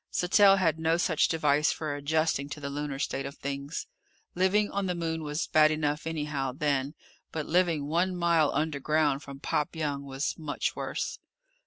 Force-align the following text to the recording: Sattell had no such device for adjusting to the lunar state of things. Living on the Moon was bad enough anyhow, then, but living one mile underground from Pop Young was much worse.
Sattell 0.11 0.57
had 0.57 0.79
no 0.79 0.97
such 0.97 1.27
device 1.27 1.71
for 1.71 1.93
adjusting 1.95 2.49
to 2.49 2.59
the 2.59 2.71
lunar 2.71 2.97
state 2.97 3.27
of 3.27 3.35
things. 3.37 3.85
Living 4.33 4.71
on 4.71 4.87
the 4.87 4.95
Moon 4.95 5.21
was 5.21 5.45
bad 5.45 5.69
enough 5.69 6.07
anyhow, 6.07 6.53
then, 6.57 6.95
but 7.31 7.45
living 7.45 7.85
one 7.85 8.15
mile 8.15 8.49
underground 8.51 9.21
from 9.21 9.39
Pop 9.39 9.75
Young 9.75 10.03
was 10.03 10.39
much 10.39 10.75
worse. 10.75 11.19